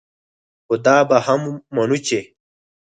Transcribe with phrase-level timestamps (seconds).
[0.65, 1.41] خو دا به هم
[1.75, 2.19] منو چې